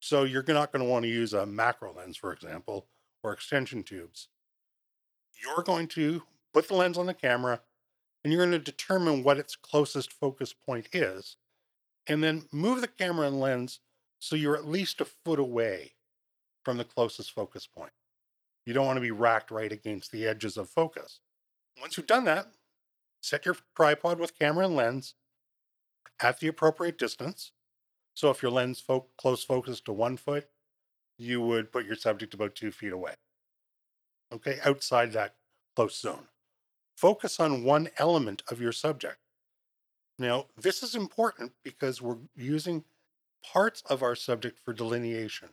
So 0.00 0.24
you're 0.24 0.44
not 0.46 0.72
going 0.72 0.84
to 0.84 0.90
want 0.90 1.04
to 1.04 1.08
use 1.08 1.32
a 1.32 1.46
macro 1.46 1.94
lens, 1.94 2.16
for 2.16 2.32
example, 2.32 2.88
or 3.22 3.32
extension 3.32 3.82
tubes. 3.82 4.28
You're 5.42 5.64
going 5.64 5.88
to 5.88 6.22
put 6.52 6.68
the 6.68 6.74
lens 6.74 6.98
on 6.98 7.06
the 7.06 7.14
camera 7.14 7.60
and 8.22 8.32
you're 8.32 8.44
going 8.44 8.52
to 8.52 8.58
determine 8.58 9.22
what 9.22 9.38
its 9.38 9.56
closest 9.56 10.12
focus 10.12 10.52
point 10.52 10.88
is, 10.92 11.36
and 12.06 12.22
then 12.22 12.46
move 12.52 12.80
the 12.80 12.88
camera 12.88 13.26
and 13.26 13.40
lens 13.40 13.80
so 14.18 14.36
you're 14.36 14.56
at 14.56 14.66
least 14.66 15.00
a 15.00 15.04
foot 15.04 15.38
away 15.38 15.92
from 16.64 16.78
the 16.78 16.84
closest 16.84 17.32
focus 17.32 17.66
point. 17.66 17.92
You 18.64 18.72
don't 18.72 18.86
want 18.86 18.96
to 18.96 19.02
be 19.02 19.10
racked 19.10 19.50
right 19.50 19.70
against 19.70 20.10
the 20.10 20.26
edges 20.26 20.56
of 20.56 20.70
focus. 20.70 21.20
Once 21.80 21.96
you've 21.96 22.06
done 22.06 22.24
that, 22.24 22.46
set 23.22 23.44
your 23.44 23.56
tripod 23.76 24.18
with 24.18 24.38
camera 24.38 24.64
and 24.64 24.76
lens 24.76 25.14
at 26.20 26.40
the 26.40 26.48
appropriate 26.48 26.98
distance. 26.98 27.52
So 28.14 28.30
if 28.30 28.42
your 28.42 28.52
lens 28.52 28.80
fo- 28.80 29.08
close 29.18 29.44
focus 29.44 29.80
to 29.82 29.92
one 29.92 30.16
foot, 30.16 30.48
you 31.18 31.40
would 31.42 31.72
put 31.72 31.84
your 31.84 31.96
subject 31.96 32.34
about 32.34 32.54
two 32.54 32.70
feet 32.70 32.92
away. 32.92 33.14
Okay, 34.32 34.58
outside 34.64 35.12
that 35.12 35.34
close 35.76 36.00
zone. 36.00 36.28
Focus 36.96 37.40
on 37.40 37.64
one 37.64 37.90
element 37.98 38.42
of 38.50 38.60
your 38.60 38.72
subject. 38.72 39.18
Now, 40.18 40.46
this 40.56 40.82
is 40.82 40.94
important 40.94 41.52
because 41.64 42.00
we're 42.00 42.18
using 42.36 42.84
parts 43.44 43.82
of 43.86 44.02
our 44.02 44.14
subject 44.14 44.58
for 44.58 44.72
delineation. 44.72 45.50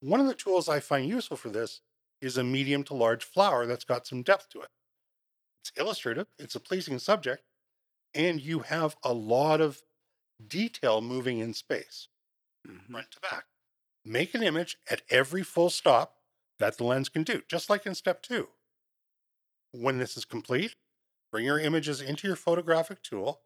One 0.00 0.20
of 0.20 0.26
the 0.26 0.34
tools 0.34 0.68
I 0.68 0.80
find 0.80 1.08
useful 1.08 1.36
for 1.36 1.48
this 1.48 1.80
is 2.20 2.36
a 2.36 2.44
medium 2.44 2.84
to 2.84 2.94
large 2.94 3.24
flower 3.24 3.66
that's 3.66 3.84
got 3.84 4.06
some 4.06 4.22
depth 4.22 4.48
to 4.50 4.62
it. 4.62 4.70
It's 5.62 5.72
illustrative, 5.76 6.28
it's 6.38 6.54
a 6.54 6.60
pleasing 6.60 6.98
subject, 6.98 7.44
and 8.14 8.40
you 8.40 8.60
have 8.60 8.96
a 9.02 9.12
lot 9.12 9.60
of 9.60 9.84
detail 10.46 11.00
moving 11.00 11.38
in 11.38 11.54
space, 11.54 12.08
Mhm. 12.66 12.90
front 12.90 13.10
to 13.12 13.20
back. 13.20 13.46
Make 14.04 14.34
an 14.34 14.42
image 14.42 14.78
at 14.88 15.02
every 15.10 15.42
full 15.42 15.70
stop 15.70 16.22
that 16.58 16.76
the 16.78 16.84
lens 16.84 17.08
can 17.08 17.24
do, 17.24 17.42
just 17.48 17.70
like 17.70 17.86
in 17.86 17.94
step 17.94 18.22
two. 18.22 18.52
When 19.72 19.98
this 19.98 20.16
is 20.16 20.24
complete, 20.24 20.76
bring 21.30 21.44
your 21.46 21.58
images 21.58 22.00
into 22.00 22.26
your 22.26 22.36
photographic 22.36 23.02
tool, 23.02 23.42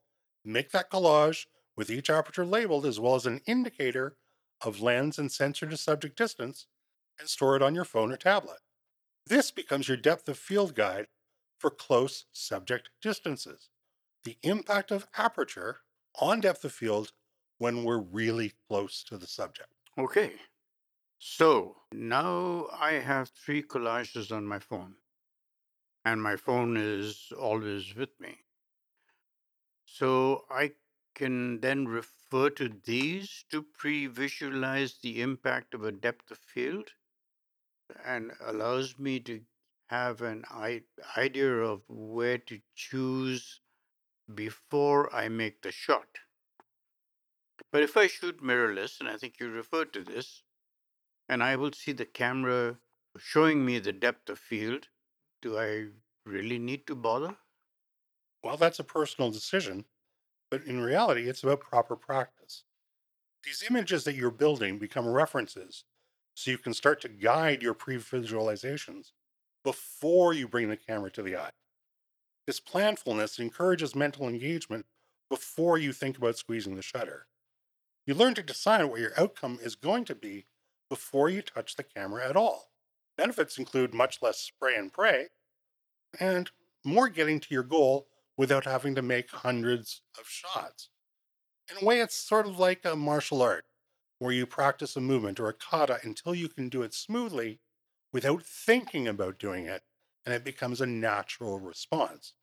make 0.46 0.70
that 0.70 0.90
collage 0.90 1.46
with 1.76 1.90
each 1.90 2.08
aperture 2.08 2.46
labeled 2.46 2.86
as 2.86 2.98
well 2.98 3.14
as 3.14 3.26
an 3.26 3.40
indicator 3.46 4.16
of 4.62 4.80
lens 4.80 5.18
and 5.18 5.30
sensor 5.30 5.66
to 5.66 5.76
subject 5.76 6.16
distance, 6.16 6.66
and 7.18 7.28
store 7.28 7.56
it 7.56 7.62
on 7.62 7.74
your 7.74 7.84
phone 7.84 8.12
or 8.12 8.16
tablet. 8.16 8.58
This 9.26 9.50
becomes 9.50 9.88
your 9.88 9.96
depth 9.96 10.28
of 10.28 10.38
field 10.38 10.74
guide 10.74 11.06
for 11.58 11.70
close 11.70 12.26
subject 12.32 12.90
distances. 13.02 13.68
The 14.24 14.36
impact 14.42 14.90
of 14.90 15.06
aperture 15.16 15.80
on 16.20 16.40
depth 16.40 16.64
of 16.64 16.72
field 16.72 17.12
when 17.58 17.84
we're 17.84 18.00
really 18.00 18.52
close 18.68 19.02
to 19.04 19.16
the 19.16 19.26
subject. 19.26 19.70
Okay. 19.98 20.32
So 21.18 21.76
now 21.92 22.66
I 22.78 22.94
have 22.94 23.30
three 23.30 23.62
collages 23.62 24.30
on 24.30 24.46
my 24.46 24.58
phone, 24.58 24.94
and 26.04 26.22
my 26.22 26.36
phone 26.36 26.76
is 26.76 27.32
always 27.38 27.94
with 27.94 28.10
me. 28.20 28.36
So 29.86 30.44
I 30.50 30.74
can 31.14 31.60
then 31.60 31.88
refer 31.88 32.50
to 32.50 32.68
these 32.68 33.44
to 33.50 33.62
pre 33.62 34.06
visualize 34.06 34.98
the 34.98 35.22
impact 35.22 35.72
of 35.72 35.82
a 35.82 35.92
depth 35.92 36.30
of 36.30 36.38
field 36.38 36.92
and 38.04 38.32
allows 38.40 38.98
me 38.98 39.20
to 39.20 39.40
have 39.86 40.20
an 40.20 40.44
idea 41.16 41.54
of 41.56 41.88
where 41.88 42.38
to 42.38 42.60
choose 42.74 43.60
before 44.34 45.14
I 45.14 45.28
make 45.28 45.62
the 45.62 45.72
shot. 45.72 46.18
But 47.70 47.82
if 47.82 47.96
I 47.96 48.08
shoot 48.08 48.42
mirrorless, 48.42 49.00
and 49.00 49.08
I 49.08 49.16
think 49.16 49.38
you 49.38 49.48
referred 49.50 49.92
to 49.92 50.02
this, 50.02 50.42
and 51.28 51.42
I 51.42 51.56
will 51.56 51.72
see 51.72 51.92
the 51.92 52.04
camera 52.04 52.78
showing 53.18 53.64
me 53.64 53.78
the 53.78 53.92
depth 53.92 54.28
of 54.28 54.38
field, 54.38 54.88
do 55.40 55.58
I 55.58 55.88
really 56.24 56.58
need 56.58 56.86
to 56.88 56.94
bother? 56.94 57.36
Well, 58.46 58.56
that's 58.56 58.78
a 58.78 58.84
personal 58.84 59.32
decision, 59.32 59.86
but 60.52 60.62
in 60.62 60.80
reality, 60.80 61.28
it's 61.28 61.42
about 61.42 61.58
proper 61.58 61.96
practice. 61.96 62.62
These 63.42 63.64
images 63.68 64.04
that 64.04 64.14
you're 64.14 64.30
building 64.30 64.78
become 64.78 65.08
references 65.08 65.82
so 66.34 66.52
you 66.52 66.58
can 66.58 66.72
start 66.72 67.00
to 67.00 67.08
guide 67.08 67.60
your 67.60 67.74
pre 67.74 67.96
visualizations 67.96 69.10
before 69.64 70.32
you 70.32 70.46
bring 70.46 70.68
the 70.68 70.76
camera 70.76 71.10
to 71.10 71.24
the 71.24 71.36
eye. 71.36 71.50
This 72.46 72.60
planfulness 72.60 73.40
encourages 73.40 73.96
mental 73.96 74.28
engagement 74.28 74.86
before 75.28 75.76
you 75.76 75.92
think 75.92 76.16
about 76.16 76.38
squeezing 76.38 76.76
the 76.76 76.82
shutter. 76.82 77.26
You 78.06 78.14
learn 78.14 78.34
to 78.34 78.44
decide 78.44 78.84
what 78.84 79.00
your 79.00 79.18
outcome 79.18 79.58
is 79.60 79.74
going 79.74 80.04
to 80.04 80.14
be 80.14 80.46
before 80.88 81.28
you 81.28 81.42
touch 81.42 81.74
the 81.74 81.82
camera 81.82 82.28
at 82.28 82.36
all. 82.36 82.70
Benefits 83.18 83.58
include 83.58 83.92
much 83.92 84.22
less 84.22 84.38
spray 84.38 84.76
and 84.76 84.92
pray 84.92 85.30
and 86.20 86.52
more 86.84 87.08
getting 87.08 87.40
to 87.40 87.52
your 87.52 87.64
goal 87.64 88.06
without 88.36 88.64
having 88.64 88.94
to 88.94 89.02
make 89.02 89.30
hundreds 89.30 90.02
of 90.18 90.26
shots. 90.28 90.88
In 91.70 91.82
a 91.82 91.84
way, 91.84 92.00
it's 92.00 92.16
sort 92.16 92.46
of 92.46 92.58
like 92.58 92.84
a 92.84 92.96
martial 92.96 93.42
art 93.42 93.66
where 94.18 94.32
you 94.32 94.46
practice 94.46 94.96
a 94.96 95.00
movement 95.00 95.38
or 95.40 95.48
a 95.48 95.54
kata 95.54 96.00
until 96.02 96.34
you 96.34 96.48
can 96.48 96.68
do 96.68 96.82
it 96.82 96.94
smoothly 96.94 97.60
without 98.12 98.42
thinking 98.42 99.06
about 99.06 99.38
doing 99.38 99.66
it, 99.66 99.82
and 100.24 100.34
it 100.34 100.44
becomes 100.44 100.80
a 100.80 100.86
natural 100.86 101.58
response. 101.58 102.34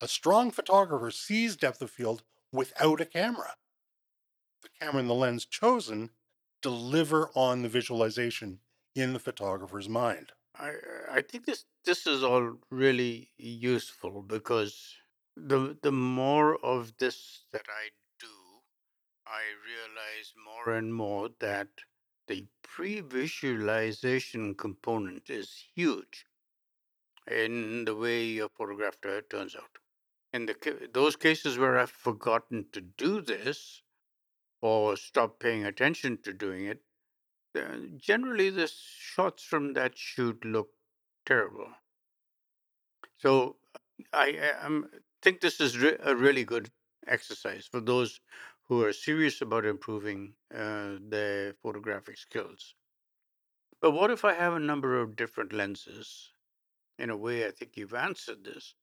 A 0.00 0.08
strong 0.08 0.50
photographer 0.50 1.10
sees 1.10 1.56
depth 1.56 1.82
of 1.82 1.90
field 1.90 2.22
without 2.52 3.00
a 3.00 3.06
camera. 3.06 3.56
The 4.62 4.68
camera 4.80 5.00
and 5.00 5.10
the 5.10 5.14
lens 5.14 5.44
chosen 5.44 6.10
deliver 6.62 7.30
on 7.34 7.62
the 7.62 7.68
visualization 7.68 8.60
in 8.94 9.12
the 9.12 9.18
photographer's 9.18 9.88
mind. 9.88 10.32
I 10.54 10.74
I 11.10 11.22
think 11.22 11.46
this 11.46 11.64
this 11.84 12.06
is 12.06 12.22
all 12.24 12.58
really 12.70 13.30
useful 13.36 14.22
because 14.22 14.96
the 15.46 15.78
the 15.82 15.92
more 15.92 16.56
of 16.64 16.96
this 16.98 17.44
that 17.52 17.66
I 17.68 17.90
do, 18.18 18.62
I 19.26 19.42
realize 19.64 20.34
more 20.36 20.74
and 20.76 20.92
more 20.94 21.30
that 21.40 21.68
the 22.26 22.46
pre-visualization 22.62 24.54
component 24.56 25.30
is 25.30 25.54
huge 25.74 26.26
in 27.28 27.84
the 27.84 27.94
way 27.94 28.24
your 28.24 28.48
photograph 28.48 28.96
uh, 29.06 29.20
turns 29.30 29.54
out. 29.54 29.78
In 30.32 30.46
the 30.46 30.90
those 30.92 31.16
cases 31.16 31.58
where 31.58 31.78
I've 31.78 31.90
forgotten 31.90 32.66
to 32.72 32.80
do 32.80 33.20
this 33.20 33.82
or 34.62 34.96
stopped 34.96 35.40
paying 35.40 35.64
attention 35.64 36.18
to 36.22 36.32
doing 36.34 36.66
it, 36.66 36.82
the, 37.54 37.92
generally 37.96 38.50
the 38.50 38.68
shots 38.68 39.44
from 39.44 39.74
that 39.74 39.98
shoot 39.98 40.44
look 40.44 40.70
terrible. 41.26 41.74
So 43.18 43.56
I 44.12 44.28
am 44.62 44.90
think 45.22 45.40
this 45.40 45.60
is 45.60 45.78
re- 45.78 45.96
a 46.00 46.16
really 46.16 46.44
good 46.44 46.72
exercise 47.06 47.66
for 47.66 47.80
those 47.80 48.20
who 48.64 48.82
are 48.84 48.92
serious 48.92 49.40
about 49.40 49.64
improving 49.64 50.36
uh, 50.54 50.98
their 51.00 51.54
photographic 51.54 52.18
skills. 52.18 52.74
But 53.80 53.90
what 53.90 54.12
if 54.12 54.24
I 54.24 54.34
have 54.34 54.52
a 54.54 54.60
number 54.60 55.00
of 55.00 55.16
different 55.16 55.52
lenses? 55.52 56.32
In 56.98 57.10
a 57.10 57.16
way, 57.16 57.46
I 57.46 57.52
think 57.52 57.76
you've 57.76 57.94
answered 57.94 58.44
this. 58.44 58.74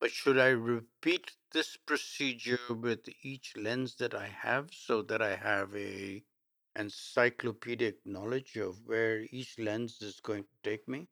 But 0.00 0.12
should 0.12 0.38
I 0.38 0.48
repeat 0.50 1.36
this 1.52 1.76
procedure 1.76 2.60
with 2.74 3.08
each 3.22 3.56
lens 3.56 3.96
that 3.96 4.14
I 4.14 4.28
have 4.28 4.74
so 4.74 5.02
that 5.02 5.22
I 5.22 5.36
have 5.36 5.76
a 5.76 6.24
encyclopedic 6.76 8.06
knowledge 8.06 8.56
of 8.56 8.86
where 8.86 9.20
each 9.30 9.58
lens 9.58 10.02
is 10.02 10.20
going 10.20 10.44
to 10.44 10.56
take 10.62 10.88
me? 10.88 11.08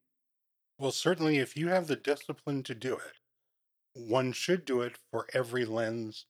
Well, 0.76 0.92
certainly, 0.92 1.38
if 1.38 1.56
you 1.56 1.68
have 1.68 1.86
the 1.86 1.96
discipline 1.96 2.62
to 2.64 2.74
do 2.74 2.98
it, 2.98 3.21
one 3.94 4.32
should 4.32 4.64
do 4.64 4.80
it 4.80 4.96
for 5.10 5.26
every 5.32 5.64
lens 5.64 6.26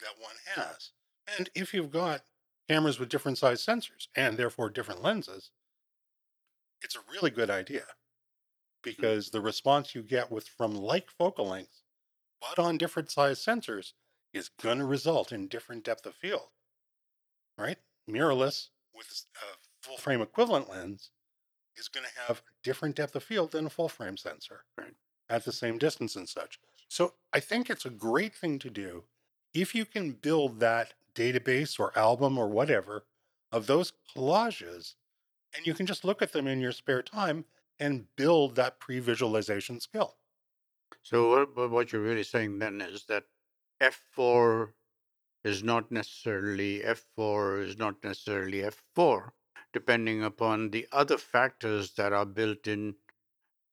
that 0.00 0.14
one 0.20 0.36
has. 0.54 0.90
And 1.38 1.50
if 1.54 1.74
you've 1.74 1.90
got 1.90 2.22
cameras 2.68 2.98
with 2.98 3.08
different 3.08 3.38
size 3.38 3.64
sensors 3.64 4.08
and 4.14 4.36
therefore 4.36 4.70
different 4.70 5.02
lenses, 5.02 5.50
it's 6.82 6.96
a 6.96 7.12
really 7.12 7.30
good 7.30 7.50
idea 7.50 7.80
hmm. 7.82 7.84
because 8.82 9.30
the 9.30 9.40
response 9.40 9.94
you 9.94 10.02
get 10.02 10.30
with 10.30 10.48
from 10.48 10.74
like 10.74 11.10
focal 11.10 11.48
lengths, 11.48 11.82
but 12.40 12.62
on 12.62 12.78
different 12.78 13.10
size 13.10 13.44
sensors, 13.44 13.92
is 14.32 14.50
going 14.62 14.78
to 14.78 14.84
result 14.84 15.32
in 15.32 15.48
different 15.48 15.84
depth 15.84 16.06
of 16.06 16.14
field. 16.14 16.48
Right? 17.56 17.78
Mirrorless 18.08 18.68
with 18.94 19.26
a 19.36 19.56
full 19.86 19.96
frame 19.96 20.20
equivalent 20.20 20.68
lens 20.68 21.10
is 21.76 21.88
going 21.88 22.06
to 22.06 22.20
have 22.26 22.42
different 22.62 22.96
depth 22.96 23.14
of 23.16 23.22
field 23.22 23.52
than 23.52 23.66
a 23.66 23.70
full 23.70 23.88
frame 23.88 24.16
sensor 24.16 24.64
Right. 24.76 24.94
at 25.28 25.44
the 25.44 25.52
same 25.52 25.78
distance 25.78 26.16
and 26.16 26.28
such. 26.28 26.58
So 26.88 27.14
I 27.32 27.40
think 27.40 27.68
it's 27.70 27.84
a 27.84 27.90
great 27.90 28.34
thing 28.34 28.58
to 28.60 28.70
do 28.70 29.04
if 29.54 29.74
you 29.74 29.84
can 29.84 30.12
build 30.12 30.60
that 30.60 30.94
database 31.14 31.78
or 31.78 31.96
album 31.98 32.38
or 32.38 32.48
whatever 32.48 33.04
of 33.52 33.66
those 33.66 33.92
collages 34.14 34.94
and 35.54 35.66
you 35.66 35.74
can 35.74 35.86
just 35.86 36.04
look 36.04 36.22
at 36.22 36.32
them 36.32 36.46
in 36.46 36.60
your 36.60 36.72
spare 36.72 37.02
time 37.02 37.44
and 37.80 38.06
build 38.16 38.54
that 38.56 38.78
pre-visualization 38.78 39.80
skill. 39.80 40.16
So 41.02 41.46
what 41.54 41.92
you're 41.92 42.02
really 42.02 42.24
saying 42.24 42.58
then 42.58 42.80
is 42.80 43.04
that 43.08 43.24
F4 43.80 44.72
is 45.44 45.62
not 45.62 45.90
necessarily 45.90 46.80
F4 46.80 47.64
is 47.64 47.78
not 47.78 48.02
necessarily 48.04 48.62
F4, 48.96 49.30
depending 49.72 50.24
upon 50.24 50.70
the 50.70 50.86
other 50.92 51.16
factors 51.16 51.92
that 51.92 52.12
are 52.12 52.26
built 52.26 52.66
in 52.66 52.94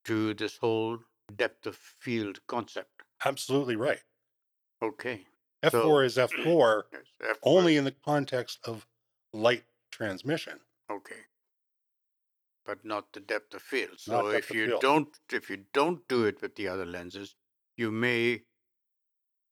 to 0.05 0.34
this 0.36 0.57
whole 0.57 1.00
depth 1.36 1.65
of 1.65 1.75
field 1.75 2.39
concept. 2.48 2.95
Absolutely 3.24 3.75
right. 3.75 4.01
Okay. 4.81 5.25
F4 5.63 5.72
So- 5.72 6.00
is 6.00 6.17
F4 6.17 6.84
F4 7.22 7.36
only 7.43 7.77
in 7.77 7.86
the 7.86 7.95
context 8.03 8.60
of 8.65 8.86
light 9.34 9.63
transmission. 9.91 10.60
Okay. 10.91 11.22
But 12.65 12.84
not 12.84 13.13
the 13.13 13.19
depth 13.19 13.53
of 13.53 13.62
field. 13.62 14.00
So 14.00 14.27
if 14.27 14.50
you 14.51 14.67
field. 14.67 14.81
don't 14.81 15.07
if 15.31 15.50
you 15.50 15.65
don't 15.74 16.07
do 16.07 16.25
it 16.25 16.41
with 16.41 16.55
the 16.55 16.67
other 16.67 16.86
lenses, 16.86 17.36
you 17.77 17.91
may 17.91 18.41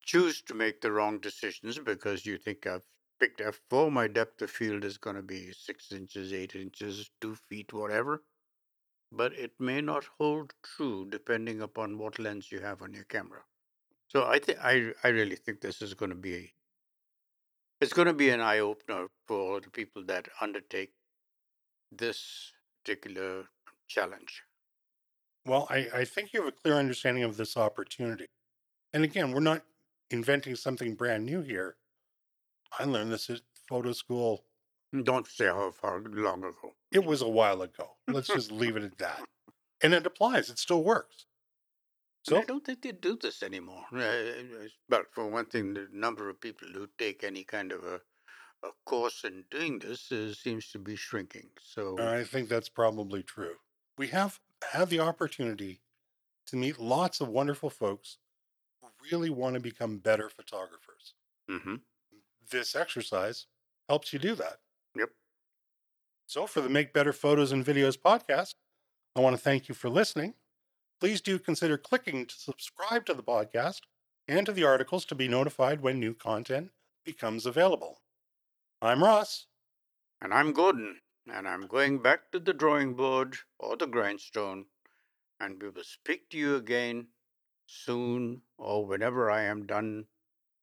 choose 0.04 0.42
to 0.44 0.54
make 0.54 0.82
the 0.82 0.92
wrong 0.92 1.20
decisions 1.20 1.80
because 1.80 2.26
you 2.26 2.38
think 2.38 2.68
I've 2.68 2.86
picked 3.20 3.40
F4, 3.40 3.92
my 3.92 4.08
depth 4.08 4.42
of 4.42 4.50
field 4.52 4.84
is 4.84 4.98
going 4.98 5.16
to 5.16 5.22
be 5.22 5.52
six 5.54 5.92
inches, 5.92 6.34
eight 6.34 6.56
inches, 6.56 7.10
two 7.22 7.36
feet, 7.36 7.72
whatever. 7.72 8.24
But 9.12 9.34
it 9.34 9.52
may 9.60 9.80
not 9.80 10.06
hold 10.18 10.54
true 10.64 11.08
depending 11.10 11.62
upon 11.62 11.98
what 12.00 12.18
lens 12.20 12.52
you 12.52 12.60
have 12.60 12.82
on 12.82 12.94
your 12.94 13.06
camera. 13.06 13.44
So 14.16 14.26
I 14.26 14.40
think 14.40 14.60
I 14.62 14.92
I 15.04 15.08
really 15.10 15.36
think 15.36 15.62
this 15.62 15.82
is 15.82 15.94
going 15.96 16.12
to 16.12 16.16
be 16.16 16.36
a, 16.36 16.54
it's 17.82 17.94
going 17.94 18.08
to 18.08 18.14
be 18.14 18.30
an 18.30 18.42
eye 18.42 18.60
opener 18.60 19.08
for 19.28 19.60
the 19.60 19.70
people 19.70 20.06
that 20.06 20.30
undertake 20.40 20.92
this 21.92 22.54
particular 22.84 23.46
challenge. 23.88 24.44
Well, 25.46 25.68
I, 25.70 25.88
I 25.94 26.06
think 26.06 26.32
you 26.32 26.42
have 26.42 26.54
a 26.54 26.56
clear 26.56 26.76
understanding 26.76 27.24
of 27.24 27.38
this 27.38 27.58
opportunity. 27.58 28.28
And 28.94 29.04
again, 29.04 29.32
we're 29.32 29.42
not 29.42 29.64
inventing 30.12 30.56
something 30.56 30.96
brand 30.96 31.26
new 31.26 31.42
here. 31.42 31.76
I 32.80 32.86
learned 32.86 33.12
this 33.12 33.30
at 33.30 33.42
photo 33.68 33.92
school. 33.92 34.46
Don't 35.04 35.28
say 35.28 35.48
how 35.48 35.72
far 35.72 36.02
long 36.02 36.40
ago. 36.44 36.74
It 36.92 37.04
was 37.04 37.22
a 37.22 37.28
while 37.28 37.62
ago. 37.64 37.98
Let's 38.08 38.28
just 38.28 38.52
leave 38.52 38.78
it 38.78 38.84
at 38.84 38.98
that. 39.00 39.22
And 39.82 39.94
it 39.94 40.06
applies, 40.06 40.50
it 40.50 40.60
still 40.60 40.84
works. 40.84 41.26
So, 42.24 42.38
I 42.38 42.44
don't 42.46 42.66
think 42.66 42.82
they 42.82 42.92
do 42.94 43.18
this 43.18 43.44
anymore. 43.44 43.86
But 44.90 45.14
for 45.14 45.28
one 45.28 45.46
thing, 45.46 45.74
the 45.74 45.88
number 45.92 46.30
of 46.30 46.40
people 46.40 46.68
who 46.74 46.88
take 46.98 47.24
any 47.24 47.44
kind 47.44 47.72
of 47.72 47.84
a, 47.84 47.96
a 48.64 48.72
course 48.86 49.24
in 49.26 49.44
doing 49.52 49.80
this 49.80 50.12
uh, 50.12 50.34
seems 50.34 50.70
to 50.72 50.80
be 50.80 50.96
shrinking. 50.96 51.50
So, 51.62 52.00
I 52.00 52.24
think 52.24 52.50
that's 52.50 52.70
probably 52.70 53.24
true. 53.24 53.56
We 53.98 54.08
have 54.08 54.40
had 54.72 54.90
the 54.90 55.00
opportunity 55.02 55.82
to 56.48 56.56
meet 56.56 56.80
lots 56.80 57.22
of 57.22 57.28
wonderful 57.30 57.70
folks 57.70 58.18
who 58.82 58.90
really 59.12 59.30
want 59.30 59.56
to 59.56 59.60
become 59.60 59.98
better 60.00 60.30
photographers. 60.30 61.14
mhm. 61.50 61.82
This 62.50 62.76
exercise 62.76 63.48
helps 63.90 64.14
you 64.14 64.20
do 64.20 64.36
that. 64.36 64.58
Yep. 64.96 65.10
So, 66.28 66.48
for 66.48 66.62
the 66.62 66.70
Make 66.70 66.94
Better 66.94 67.14
Photos 67.14 67.52
and 67.52 67.66
Videos 67.66 67.98
podcast, 67.98 68.56
I 69.16 69.20
want 69.20 69.36
to 69.36 69.42
thank 69.42 69.70
you 69.70 69.76
for 69.76 69.90
listening. 69.90 70.36
Please 71.04 71.20
do 71.20 71.38
consider 71.38 71.78
clicking 71.78 72.26
to 72.26 72.34
subscribe 72.34 73.06
to 73.06 73.14
the 73.14 73.22
podcast 73.22 73.82
and 74.26 74.46
to 74.46 74.54
the 74.54 74.64
articles 74.64 75.04
to 75.04 75.16
be 75.16 75.28
notified 75.28 75.82
when 75.82 76.00
new 76.00 76.14
content 76.14 76.72
becomes 77.04 77.46
available. 77.46 78.00
I'm 78.82 79.04
Ross. 79.04 79.48
and 80.22 80.34
I'm 80.34 80.54
Gordon, 80.54 81.02
and 81.30 81.46
I'm 81.46 81.68
going 81.68 82.02
back 82.02 82.32
to 82.32 82.40
the 82.40 82.54
drawing 82.54 82.94
board 82.94 83.36
or 83.60 83.76
the 83.76 83.86
grindstone, 83.86 84.68
and 85.42 85.62
we 85.62 85.72
will 85.72 85.84
speak 85.84 86.30
to 86.30 86.38
you 86.38 86.56
again 86.56 87.08
soon 87.66 88.42
or 88.58 88.86
whenever 88.86 89.30
I 89.30 89.44
am 89.44 89.66
done 89.66 90.06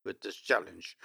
with 0.07 0.23
this 0.23 0.37
challenge. 0.37 0.97